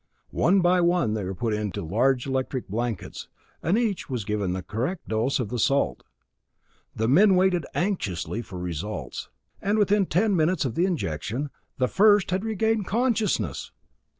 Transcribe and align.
One 0.33 0.61
by 0.61 0.81
one 0.81 1.13
they 1.13 1.23
were 1.23 1.35
put 1.35 1.53
into 1.53 1.83
large 1.83 2.25
electric 2.25 2.67
blankets, 2.67 3.27
and 3.61 3.77
each 3.77 4.09
was 4.09 4.25
given 4.25 4.51
the 4.53 4.63
correct 4.63 5.07
dose 5.07 5.39
of 5.39 5.49
the 5.49 5.59
salt. 5.59 6.03
The 6.95 7.07
men 7.07 7.35
waited 7.35 7.67
anxiously 7.75 8.41
for 8.41 8.57
results 8.57 9.29
and 9.61 9.77
within 9.77 10.07
ten 10.07 10.35
minutes 10.35 10.65
of 10.65 10.73
the 10.73 10.85
injection 10.85 11.51
the 11.77 11.87
first 11.87 12.31
had 12.31 12.43
regained 12.43 12.87
consciousness! 12.87 13.71